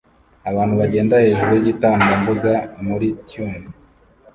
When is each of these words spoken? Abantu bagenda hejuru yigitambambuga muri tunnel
Abantu 0.49 0.73
bagenda 0.81 1.13
hejuru 1.25 1.51
yigitambambuga 1.55 2.53
muri 2.85 3.07
tunnel 3.29 3.63